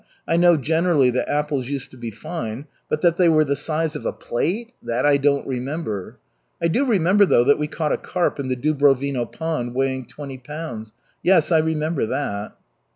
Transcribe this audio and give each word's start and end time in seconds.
I 0.27 0.35
know 0.35 0.57
generally 0.57 1.11
that 1.11 1.29
apples 1.29 1.69
used 1.69 1.91
to 1.91 1.95
be 1.97 2.09
fine, 2.09 2.65
but 2.89 3.01
that 3.01 3.17
they 3.17 3.29
were 3.29 3.43
the 3.45 3.55
size 3.55 3.95
of 3.95 4.03
a 4.03 4.11
plate, 4.11 4.73
that 4.81 5.05
I 5.05 5.17
don't 5.17 5.45
remember. 5.45 6.17
I 6.59 6.69
do 6.69 6.85
remember 6.85 7.23
though, 7.23 7.43
that 7.43 7.59
we 7.59 7.67
caught 7.67 7.91
a 7.93 7.97
carp 7.97 8.39
in 8.39 8.47
the 8.47 8.55
Dubrovino 8.55 9.31
pond 9.31 9.75
weighing 9.75 10.07
twenty 10.07 10.39
pounds, 10.39 10.93
yes, 11.21 11.51
I 11.51 11.59
remember 11.59 12.07
that." 12.07 12.55